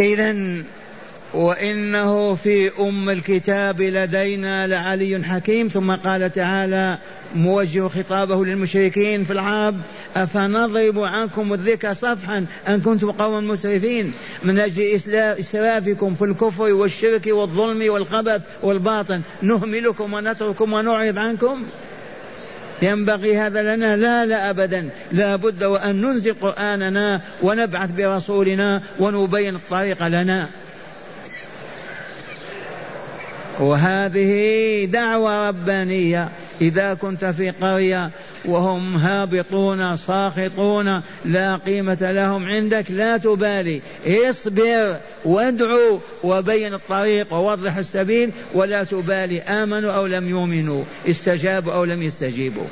إذا 0.00 0.62
وإنه 1.34 2.34
في 2.34 2.70
أم 2.80 3.10
الكتاب 3.10 3.82
لدينا 3.82 4.66
لعلي 4.66 5.24
حكيم. 5.24 5.68
ثم 5.68 5.94
قال 5.94 6.32
تعالى 6.32 6.98
موجه 7.34 7.88
خطابه 7.88 8.44
للمشركين 8.44 9.24
في 9.24 9.32
العرب 9.32 9.76
أفنضرب 10.16 10.98
عنكم 10.98 11.52
الذكر 11.52 11.94
صفحا 11.94 12.46
أن 12.68 12.80
كنتم 12.80 13.10
قوما 13.10 13.40
مسرفين 13.40 14.12
من 14.42 14.58
أجل 14.58 15.00
إسرافكم 15.14 16.14
في 16.14 16.24
الكفر 16.24 16.72
والشرك 16.72 17.26
والظلم 17.26 17.92
والخبث 17.92 18.42
والباطل 18.62 19.20
نهملكم 19.42 20.12
ونترككم 20.12 20.72
ونعرض 20.72 21.18
عنكم؟ 21.18 21.62
ينبغي 22.82 23.36
هذا 23.36 23.76
لنا؟ 23.76 23.96
لا 23.96 24.26
لا 24.26 24.50
أبدا. 24.50 24.88
لا 25.12 25.36
بد 25.36 25.64
وأن 25.64 26.00
ننزل 26.00 26.34
قرآننا 26.40 27.20
ونبعث 27.42 27.92
برسولنا 27.92 28.82
ونبين 28.98 29.54
الطريق 29.54 30.06
لنا. 30.06 30.48
وهذه 33.60 34.84
دعوة 34.84 35.48
ربانية. 35.48 36.28
إذا 36.60 36.94
كنت 36.94 37.24
في 37.24 37.50
قرية 37.50 38.10
وهم 38.44 38.96
هابطون 38.96 39.96
ساخطون 39.96 41.02
لا 41.24 41.56
قيمة 41.56 41.98
لهم 42.12 42.48
عندك 42.48 42.90
لا 42.90 43.16
تبالي. 43.16 43.80
اصبر 44.06 44.96
وادعو 45.24 46.00
وبين 46.24 46.74
الطريق 46.74 47.34
ووضح 47.34 47.76
السبيل 47.76 48.30
ولا 48.54 48.84
تبالي. 48.84 49.40
آمنوا 49.40 49.92
أو 49.92 50.06
لم 50.06 50.28
يؤمنوا 50.28 50.84
استجابوا 51.08 51.72
أو 51.72 51.84
لم 51.84 52.02
يستجيبوا. 52.02 52.66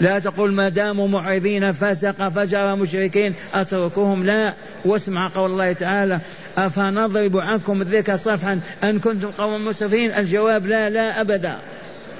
لا 0.00 0.18
تقول 0.18 0.52
ما 0.52 0.68
داموا 0.68 1.08
معرضين 1.08 1.72
فسق 1.72 2.28
فجر 2.28 2.76
مشركين. 2.76 3.34
اتركوهم 3.54 4.26
لا. 4.26 4.52
واسمع 4.84 5.28
قول 5.28 5.50
الله 5.50 5.72
تعالى 5.72 6.20
افنضرب 6.56 7.36
عنكم 7.36 7.82
الذكر 7.82 8.16
صفحا 8.16 8.60
أن 8.84 8.98
كنتم 8.98 9.30
قوما 9.30 9.58
مسرفين؟ 9.58 10.10
الجواب 10.10 10.66
لا 10.66 10.90
لا 10.90 11.20
أبدا. 11.20 11.58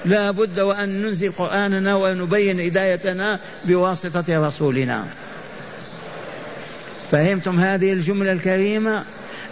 لا 0.04 0.30
بد 0.30 0.60
وأن 0.60 0.88
ننزل 0.88 1.32
قرآننا 1.32 1.94
ونبين 1.94 2.60
هدايتنا 2.60 3.40
بواسطة 3.64 4.48
رسولنا. 4.48 5.04
فهمتم 7.10 7.60
هذه 7.60 7.92
الجملة 7.92 8.32
الكريمة؟ 8.32 9.04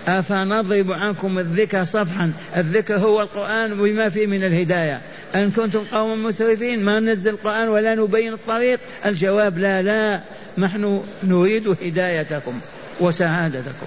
أفنضرب 0.08 0.92
عنكم 0.92 1.38
الذكر 1.38 1.84
صفحا؟ 1.84 2.32
الذكر 2.56 2.94
هو 2.94 3.22
القرآن 3.22 3.74
بما 3.74 4.08
فيه 4.08 4.26
من 4.26 4.44
الهداية. 4.44 5.00
أن 5.34 5.50
كنتم 5.50 5.84
قوما 5.92 6.28
مسرفين؟ 6.28 6.84
ما 6.84 7.00
ننزل 7.00 7.30
القرآن 7.30 7.68
ولا 7.68 7.94
نبين 7.94 8.32
الطريق؟ 8.32 8.80
الجواب 9.06 9.58
لا 9.58 9.82
لا. 9.82 10.20
نحن 10.58 11.02
نريد 11.22 11.68
هدايتكم 11.82 12.60
وسعادتكم. 13.00 13.86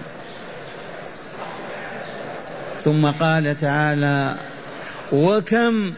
ثم 2.88 3.06
قال 3.06 3.56
تعالى 3.60 4.36
وكم 5.12 5.92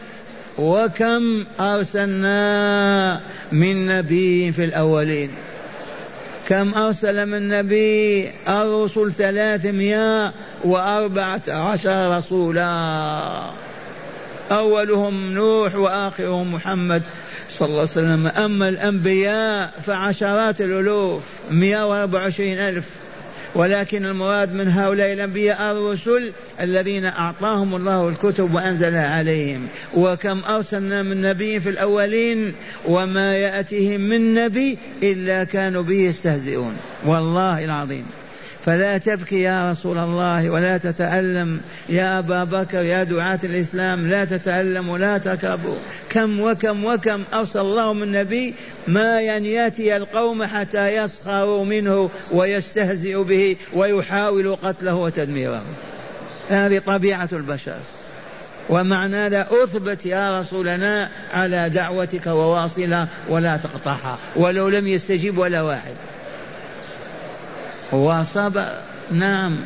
وكم 0.58 1.44
أرسلنا 1.60 3.20
من 3.52 3.86
نبي 3.86 4.52
في 4.52 4.64
الأولين؟ 4.64 5.30
كم 6.48 6.74
أرسل 6.74 7.26
من 7.26 7.48
نبي 7.48 8.30
الرسل 8.48 9.12
ثلاثمائة 9.12 10.32
وأربعة 10.64 11.42
عشر 11.48 12.16
رسولا؟ 12.16 13.50
أولهم 14.50 15.32
نوح 15.32 15.74
وآخرهم 15.74 16.54
محمد 16.54 17.02
صلى 17.50 17.68
الله 17.68 17.80
عليه 17.80 17.90
وسلم. 17.90 18.26
أما 18.26 18.68
الأنبياء 18.68 19.72
فعشرات 19.86 20.60
الألوف 20.60 21.22
مئة 21.50 21.86
وأربع 21.86 22.22
وعشرين 22.22 22.58
ألف. 22.58 22.84
ولكن 23.54 24.06
المراد 24.06 24.52
من 24.52 24.68
هؤلاء 24.68 25.12
الأنبياء 25.12 25.72
الرسل 25.72 26.32
الذين 26.60 27.04
أعطاهم 27.04 27.74
الله 27.74 28.08
الكتب 28.08 28.54
وأنزلها 28.54 29.16
عليهم. 29.16 29.66
وكم 29.94 30.40
أرسلنا 30.48 31.02
من 31.02 31.22
نبي 31.22 31.60
في 31.60 31.68
الأولين 31.68 32.54
وما 32.86 33.36
يأتيهم 33.36 34.00
من 34.00 34.34
نبي 34.34 34.78
إلا 35.02 35.44
كانوا 35.44 35.82
به 35.82 35.94
يستهزئون. 35.94 36.76
والله 37.06 37.64
العظيم. 37.64 38.06
فلا 38.66 38.98
تبكي 38.98 39.42
يا 39.42 39.70
رسول 39.70 39.98
الله 39.98 40.50
ولا 40.50 40.78
تتألم. 40.78 41.60
يا 41.88 42.18
أبا 42.18 42.44
بكر 42.44 42.84
يا 42.84 43.04
دعاة 43.04 43.38
الإسلام 43.44 44.10
لا 44.10 44.24
تتألم 44.24 44.88
ولا 44.88 45.18
تكبوا 45.18 45.76
كم 46.10 46.40
وكم 46.40 46.84
وكم 46.84 47.22
أرسل 47.34 47.60
الله 47.60 47.92
من 47.92 48.12
نبي 48.12 48.54
ما 48.88 49.36
أن 49.36 49.44
يأتي 49.44 49.96
القوم 49.96 50.44
حتى 50.44 50.96
يسخروا 50.96 51.64
منه 51.64 52.10
ويستهزئوا 52.32 53.24
به 53.24 53.56
ويحاولوا 53.72 54.56
قتله 54.56 54.94
وتدميره. 54.94 55.62
هذه 56.48 56.78
طبيعة 56.78 57.28
البشر. 57.32 57.76
ومعنى 58.68 59.16
هذا 59.16 59.46
أثبت 59.64 60.06
يا 60.06 60.40
رسولنا 60.40 61.08
على 61.32 61.70
دعوتك 61.70 62.26
وواصلة 62.26 63.08
ولا 63.28 63.56
تقطعها. 63.56 64.18
ولو 64.36 64.68
لم 64.68 64.86
يستجب 64.86 65.38
ولا 65.38 65.62
واحد. 65.62 65.94
وصبر 67.92 68.68
نعم 69.12 69.56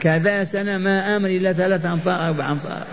كذا 0.00 0.44
سنة 0.44 0.78
ما 0.78 1.16
آمن 1.16 1.26
إلا 1.26 1.52
ثلاث 1.52 1.86
أنفار 1.86 2.26
أربع 2.28 2.52
أنفار. 2.52 2.86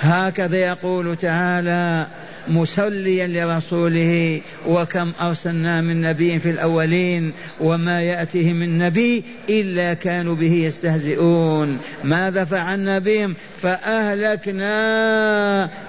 هكذا 0.00 0.56
يقول 0.56 1.16
تعالى 1.16 2.06
مسليا 2.48 3.26
لرسوله 3.26 4.40
وكم 4.66 5.12
أرسلنا 5.20 5.80
من 5.80 6.00
نبي 6.00 6.38
في 6.38 6.50
الأولين 6.50 7.32
وما 7.60 8.02
يأتيه 8.02 8.52
من 8.52 8.78
نبي 8.78 9.24
إلا 9.50 9.94
كانوا 9.94 10.34
به 10.34 10.52
يستهزئون. 10.52 11.78
ماذا 12.04 12.44
فعلنا 12.44 12.98
بهم؟ 12.98 13.34
فأهلكنا 13.62 14.70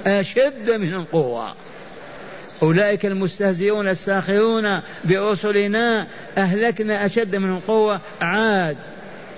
أشد 0.06 0.71
منهم 0.80 1.04
قوة 1.04 1.54
أولئك 2.63 3.06
المستهزئون 3.06 3.88
الساخرون 3.88 4.80
برسلنا 5.06 6.08
أهلكنا 6.38 7.06
أشد 7.06 7.36
منهم 7.36 7.60
قوة. 7.67 8.00
عاد 8.21 8.78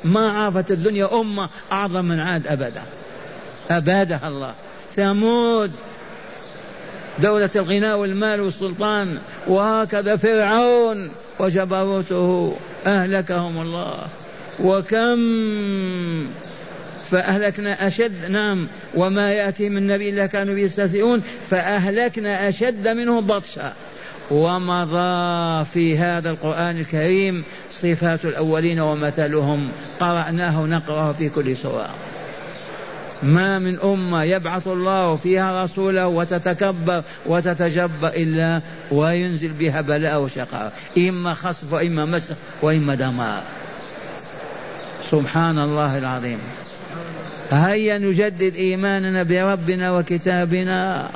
ما 0.03 0.31
عرفت 0.31 0.71
الدنيا 0.71 1.21
أمة 1.21 1.49
أعظم 1.71 2.05
من 2.05 2.19
عاد 2.19 2.47
أبدا. 2.47 2.81
أبادها 3.71 4.27
الله. 4.27 4.53
ثمود 4.95 5.71
دولة 7.19 7.49
الغناء 7.55 7.97
والمال 7.97 8.41
والسلطان 8.41 9.17
وهكذا 9.47 10.15
فرعون 10.15 11.09
وجبروته. 11.39 12.55
أهلكهم 12.87 13.61
الله. 13.61 14.07
وكم 14.59 15.19
فأهلكنا 17.13 17.87
أشد 17.87 18.31
نعم. 18.31 18.67
وما 18.95 19.31
يأتي 19.31 19.69
من 19.69 19.87
نبي 19.87 20.09
إلا 20.09 20.25
كانوا 20.25 20.57
يستهزئون. 20.57 21.21
فأهلكنا 21.49 22.49
أشد 22.49 22.87
منهم 22.87 23.27
بطشا. 23.27 23.73
ومضى 24.31 25.65
في 25.65 25.97
هذا 25.97 26.29
القرآن 26.29 26.79
الكريم 26.79 27.43
صفات 27.71 28.25
الأولين 28.25 28.79
ومثلهم. 28.79 29.69
قرأناه 29.99 30.65
نقرأه 30.65 31.11
في 31.11 31.29
كل 31.29 31.57
سورة. 31.57 31.89
ما 33.23 33.59
من 33.59 33.79
أمة 33.83 34.23
يبعث 34.23 34.67
الله 34.67 35.15
فيها 35.15 35.63
رسوله 35.63 36.07
وتتكبر 36.07 37.03
وتتجبر 37.25 38.07
إلا 38.07 38.61
وينزل 38.91 39.49
بها 39.49 39.81
بلاء 39.81 40.21
وشقاء. 40.21 40.73
إما 40.97 41.33
خصف 41.33 41.73
وإما 41.73 42.05
مسخ 42.05 42.35
وإما 42.61 42.95
دمار. 42.95 43.43
سبحان 45.11 45.59
الله 45.59 45.97
العظيم. 45.97 46.39
هيا 47.53 47.97
نجدد 47.97 48.55
إيماننا 48.55 49.23
بربنا 49.23 49.97
وكتابنا. 49.97 51.09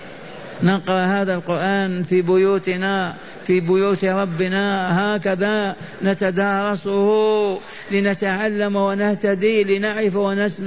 نقرأ 0.63 1.05
هذا 1.05 1.35
القرآن 1.35 2.03
في 2.03 2.21
بيوتنا 2.21 3.13
في 3.47 3.59
بيوت 3.59 4.05
ربنا. 4.05 5.15
هكذا 5.15 5.75
نتدارسه 6.03 7.59
لنتعلم 7.91 8.75
ونهتدي 8.75 9.63
لنعرف 9.63 10.15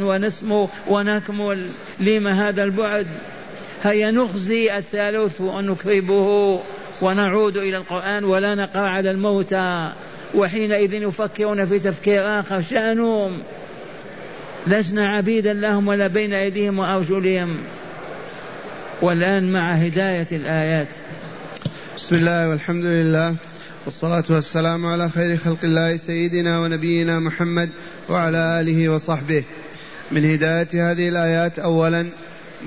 ونسمو 0.00 0.68
ونكمل. 0.88 1.66
لما 2.00 2.48
هذا 2.48 2.62
البعد؟ 2.62 3.06
هيا 3.82 4.10
نخزي 4.10 4.78
الثالوث 4.78 5.40
ونكربه. 5.40 6.60
ونعود 7.02 7.56
إلى 7.56 7.76
القرآن 7.76 8.24
ولا 8.24 8.54
نقرأ 8.54 8.88
على 8.88 9.10
الموتى. 9.10 9.92
وحينئذ 10.34 10.94
يفكرون 10.94 11.66
في 11.66 11.78
تفكير 11.78 12.40
آخر 12.40 12.62
شأنهم 12.62 13.32
لسنا 14.66 15.08
عبيدا 15.08 15.52
لهم 15.52 15.88
ولا 15.88 16.06
بين 16.06 16.32
أيديهم 16.32 16.78
وأرجلهم. 16.78 17.56
والآن 19.02 19.52
مع 19.52 19.72
هداية 19.72 20.26
الآيات. 20.32 20.88
بسم 21.96 22.16
الله 22.16 22.48
والحمد 22.48 22.84
لله 22.84 23.34
والصلاة 23.84 24.24
والسلام 24.30 24.86
على 24.86 25.10
خير 25.10 25.36
خلق 25.36 25.58
الله 25.64 25.96
سيدنا 25.96 26.60
ونبينا 26.60 27.20
محمد 27.20 27.68
وعلى 28.08 28.60
آله 28.60 28.88
وصحبه. 28.88 29.44
من 30.10 30.32
هداية 30.32 30.92
هذه 30.92 31.08
الآيات 31.08 31.58
أولا 31.58 32.06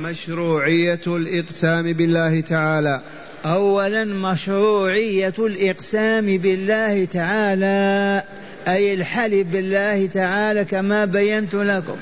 مشروعية 0.01 1.01
الإقسام 1.07 1.93
بالله 1.93 2.41
تعالى. 2.41 3.01
أولا 3.45 4.03
مشروعية 4.03 5.33
الإقسام 5.39 6.37
بالله 6.37 7.05
تعالى. 7.05 8.23
أي 8.67 8.93
الحلف 8.93 9.47
بالله 9.47 10.07
تعالى 10.07 10.65
كما 10.65 11.05
بينت 11.05 11.53
لكم 11.53 11.97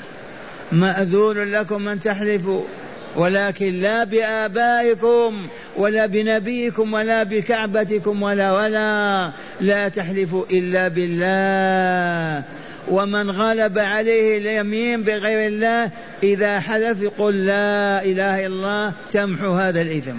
مأذون 0.72 1.38
لكم 1.38 1.88
أن 1.88 2.00
تحلفوا. 2.00 2.62
ولكن 3.16 3.80
لا 3.80 4.04
بآبائكم 4.04 5.46
ولا 5.76 6.06
بنبيكم 6.06 6.92
ولا 6.92 7.22
بكعبتكم 7.22 8.22
ولا 8.22 8.52
ولا 8.52 9.30
لا 9.60 9.88
تحلفوا 9.88 10.44
إلا 10.50 10.88
بالله. 10.88 12.42
ومن 12.88 13.30
غلب 13.30 13.78
عليه 13.78 14.38
اليمين 14.38 15.02
بغير 15.02 15.46
الله 15.46 15.90
إذا 16.22 16.60
حلف 16.60 17.04
قل 17.18 17.46
لا 17.46 18.04
إله 18.04 18.46
إلا 18.46 18.46
الله 18.46 18.92
تمحو 19.12 19.52
هذا 19.52 19.80
الإثم. 19.80 20.16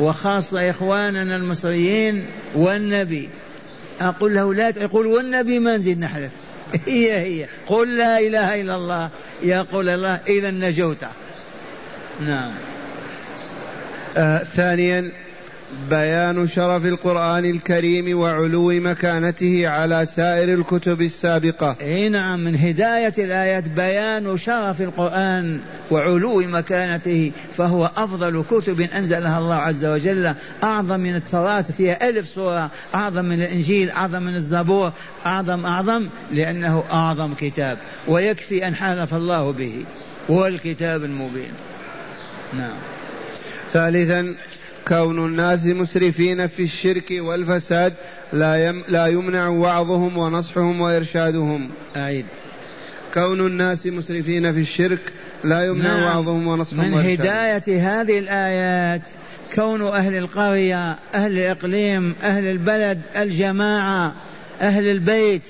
وخاصة 0.00 0.70
إخواننا 0.70 1.36
المصريين 1.36 2.24
والنبي. 2.54 3.28
أقول 4.00 4.34
له 4.34 4.54
لا 4.54 4.68
يقول 4.68 5.06
والنبي 5.06 5.58
ما 5.58 5.76
نزيد 5.76 5.98
نحلف. 5.98 6.32
هي 6.86 7.12
هي. 7.12 7.46
قل 7.66 7.96
لا 7.96 8.18
إله 8.18 8.60
إلا 8.60 8.74
الله. 8.76 9.10
يقول 9.42 9.88
الله 9.88 10.20
إذا 10.28 10.50
نجوت. 10.50 11.04
نعم. 12.26 12.50
آه 14.16 14.38
ثانيا 14.38 15.12
بيان 15.90 16.46
شرف 16.46 16.84
القرآن 16.84 17.44
الكريم 17.44 18.18
وعلو 18.18 18.68
مكانته 18.72 19.68
على 19.68 20.06
سائر 20.06 20.54
الكتب 20.54 21.02
السابقة. 21.02 21.76
إي 21.80 22.08
نعم 22.08 22.44
من 22.44 22.56
هداية 22.56 23.12
الآيات 23.18 23.68
بيان 23.68 24.36
شرف 24.36 24.80
القرآن 24.80 25.60
وعلو 25.90 26.40
مكانته 26.40 27.32
فهو 27.56 27.90
أفضل 27.96 28.44
كتب 28.50 28.80
أنزلها 28.80 29.38
الله 29.38 29.54
عز 29.54 29.84
وجل. 29.84 30.34
أعظم 30.64 31.00
من 31.00 31.14
التوراة 31.14 31.62
فيها 31.62 32.08
ألف 32.08 32.28
سورة. 32.28 32.70
أعظم 32.94 33.24
من 33.24 33.42
الإنجيل 33.42 33.90
أعظم 33.90 34.22
من 34.22 34.34
الزبور 34.34 34.92
أعظم 35.26 35.66
أعظم 35.66 36.06
لأنه 36.32 36.84
أعظم 36.92 37.34
كتاب. 37.34 37.78
ويكفي 38.06 38.68
أن 38.68 38.74
حلف 38.74 39.14
الله 39.14 39.52
به. 39.52 39.84
هو 40.30 40.46
الكتاب 40.46 41.04
المبين. 41.04 41.52
نعم. 42.58 42.76
ثالثا 43.72 44.34
كون 44.88 45.18
الناس 45.18 45.66
مسرفين 45.66 46.46
في 46.46 46.62
الشرك 46.62 47.04
والفساد 47.10 47.94
لا 48.32 48.66
يم 48.66 48.82
لا 48.88 49.06
يمنع 49.06 49.48
وعظهم 49.48 50.18
ونصحهم 50.18 50.80
وإرشادهم. 50.80 51.70
أعيد. 51.96 52.24
كون 53.14 53.40
الناس 53.46 53.86
مسرفين 53.86 54.52
في 54.52 54.60
الشرك 54.60 54.98
لا 55.44 55.66
يمنع 55.66 55.96
نعم 55.96 56.02
وعظهم 56.02 56.46
ونصحهم 56.46 56.84
من 56.84 56.94
وإرشادهم. 56.94 57.20
هداية 57.20 58.00
هذه 58.00 58.18
الآيات 58.18 59.02
كون 59.54 59.82
أهل 59.82 60.16
القرية 60.16 60.96
أهل 61.14 61.38
الإقليم 61.38 62.14
أهل 62.22 62.46
البلد 62.46 63.00
الجماعة 63.16 64.12
أهل 64.60 64.86
البيت 64.86 65.42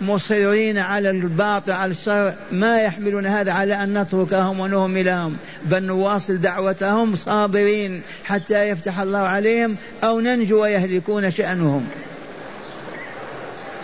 مصرين 0.00 0.78
على 0.78 1.10
الباطل 1.10 1.72
على 1.72 1.90
الشر 1.90 2.34
ما 2.52 2.80
يحملون 2.80 3.26
هذا 3.26 3.52
على 3.52 3.82
أن 3.82 3.98
نتركهم 3.98 4.60
ونهملهم 4.60 5.36
بل 5.64 5.82
نواصل 5.82 6.38
دعوتهم 6.40 7.16
صابرين 7.16 8.02
حتى 8.24 8.68
يفتح 8.68 9.00
الله 9.00 9.18
عليهم 9.18 9.76
أو 10.04 10.20
ننجو 10.20 10.62
ويهلكون 10.62 11.30
شأنهم. 11.30 11.88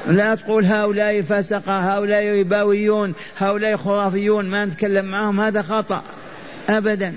لا 0.06 0.34
تقول 0.34 0.64
هؤلاء 0.64 1.22
فسقة 1.22 1.96
هؤلاء 1.96 2.40
رباويون 2.40 3.14
هؤلاء 3.38 3.76
خرافيون 3.76 4.44
ما 4.44 4.64
نتكلم 4.64 5.04
معهم 5.04 5.40
هذا 5.40 5.62
خطأ 5.62 6.02
أبدا. 6.68 7.14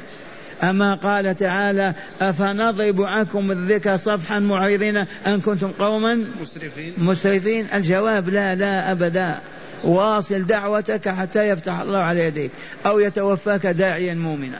أما 0.63 0.95
قال 0.95 1.35
تعالى 1.35 1.93
أفنضرب 2.21 3.01
عنكم 3.01 3.51
الذكر 3.51 3.97
صفحا 3.97 4.39
معرضين 4.39 4.97
أن 5.27 5.41
كنتم 5.45 5.71
قوما 5.71 6.25
مسرفين. 6.41 6.93
مسرفين. 6.97 7.67
الجواب 7.73 8.29
لا 8.29 8.55
لا 8.55 8.91
أبدا. 8.91 9.39
واصل 9.83 10.43
دعوتك 10.43 11.09
حتى 11.09 11.47
يفتح 11.47 11.79
الله 11.79 11.99
على 11.99 12.19
يديك 12.19 12.51
أو 12.85 12.99
يتوفاك 12.99 13.67
داعيا 13.67 14.13
مؤمنا. 14.13 14.59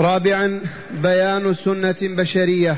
رابعا 0.00 0.60
بيان 1.02 1.54
سنة 1.54 1.96
بشرية 2.02 2.76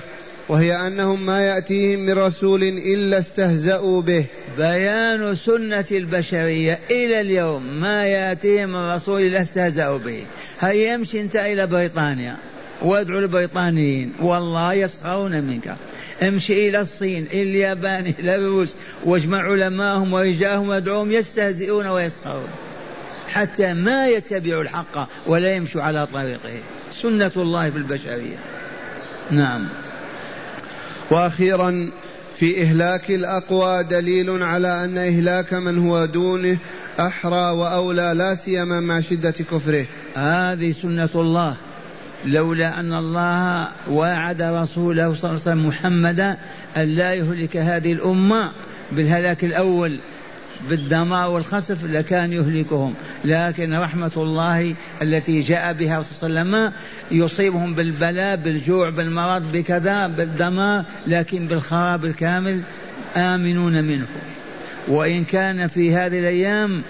وهي 0.49 0.87
أنهم 0.87 1.27
ما 1.27 1.41
يأتيهم 1.41 2.01
من 2.01 2.13
رسول 2.13 2.63
إلا 2.63 3.19
استهزأوا 3.19 4.03
به. 4.03 4.25
بيان 4.59 5.35
سنة 5.35 5.85
البشرية 5.93 6.79
إلى 6.91 7.21
اليوم 7.21 7.63
ما 7.81 8.07
يأتيهم 8.07 8.69
من 8.69 8.91
رسول 8.91 9.23
إلا 9.23 9.43
استهزأوا 9.43 9.99
به. 9.99 10.25
هيا 10.61 10.93
يمشي 10.93 11.21
أنت 11.21 11.37
إلى 11.37 11.67
بريطانيا. 11.67 12.37
وادعو 12.83 13.19
البريطانيين. 13.19 14.13
والله 14.21 14.73
يسخرون 14.73 15.41
منك. 15.41 15.77
امشي 16.23 16.69
إلى 16.69 16.81
الصين 16.81 17.27
إلى 17.33 17.43
اليابان 17.43 18.15
إلى 18.19 18.35
الروس. 18.35 18.75
واجمع 19.05 19.39
علماءهم 19.39 20.13
ورجالهم 20.13 20.69
وادعوهم 20.69 21.13
يستهزئون 21.13 21.87
ويسخرون. 21.87 22.49
حتى 23.29 23.75
ما 23.75 24.09
يتبعوا 24.09 24.63
الحق 24.63 25.09
ولا 25.27 25.57
يمشوا 25.57 25.83
على 25.83 26.07
طريقه. 26.07 26.61
سنة 26.93 27.33
الله 27.37 27.71
في 27.71 27.77
البشرية. 27.77 28.37
نعم. 29.31 29.69
وأخيرا 31.11 31.91
في 32.37 32.63
إهلاك 32.63 33.11
الأقوى 33.11 33.85
دليل 33.85 34.43
على 34.43 34.85
أن 34.85 34.99
إهلاك 34.99 35.55
من 35.55 35.79
هو 35.89 36.05
دونه 36.05 36.57
أحرى 37.01 37.51
وأولى 37.51 38.13
لا 38.17 38.35
سيما 38.35 38.81
مع 38.81 39.01
شدة 39.01 39.31
كفره. 39.31 39.87
هذه 40.17 40.73
سنة 40.73 41.09
الله. 41.15 41.57
لولا 42.27 42.81
أن 42.81 42.93
الله 42.93 43.69
واعد 43.89 44.43
رسوله 44.43 45.15
صلى 45.15 45.31
الله 45.31 45.31
عليه 45.31 45.35
وسلم 45.35 45.67
محمدا 45.67 46.37
أن 46.77 46.83
لا 46.83 47.15
يهلك 47.15 47.57
هذه 47.57 47.93
الأمة 47.93 48.51
بالهلاك 48.93 49.45
الأول 49.45 49.97
بالدمار 50.71 51.31
والخسف 51.31 51.85
لكان 51.85 52.33
يهلكهم. 52.33 52.95
لكن 53.25 53.75
رحمة 53.75 54.13
الله 54.17 54.75
التي 55.03 55.41
جاء 55.41 55.73
بها 55.73 56.03
صلى 56.03 56.29
الله 56.29 56.41
عليه 56.41 56.51
وسلم 56.51 56.73
يصيبهم 57.11 57.75
بالبلاء 57.75 58.37
بالجوع 58.37 58.91
بالمرض 58.91 59.53
بكذا 59.53 60.07
بالدمار 60.07 60.85
لكن 61.07 61.47
بالخراب 61.47 62.05
الكامل 62.05 62.61
آمنون 63.17 63.85
منه. 63.85 64.07
وإن 64.89 65.25
كان 65.25 65.69
في 65.69 65.95
هذه 65.95 66.19
الأيام 66.19 66.83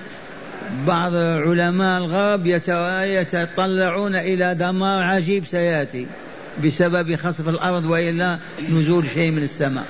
بعض 0.87 1.15
علماء 1.15 1.99
الغرب 1.99 2.47
يتطلعون 3.07 4.15
إلى 4.15 4.55
دمار 4.55 5.03
عجيب 5.03 5.47
سيأتي 5.47 6.07
بسبب 6.65 7.17
خسف 7.17 7.49
الأرض 7.49 7.85
وإلا 7.85 8.39
نزول 8.69 9.07
شيء 9.15 9.31
من 9.31 9.43
السماء. 9.43 9.85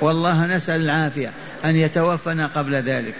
والله 0.00 0.46
نسأل 0.46 0.80
العافية 0.80 1.30
أن 1.64 1.76
يتوفنا 1.76 2.46
قبل 2.46 2.74
ذلك. 2.74 3.14